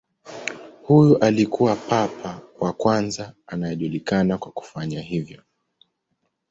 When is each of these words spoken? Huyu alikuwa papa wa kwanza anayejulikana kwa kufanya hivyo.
Huyu 0.83 1.17
alikuwa 1.17 1.75
papa 1.75 2.41
wa 2.59 2.73
kwanza 2.73 3.33
anayejulikana 3.47 4.37
kwa 4.37 4.51
kufanya 4.51 5.01
hivyo. 5.01 5.41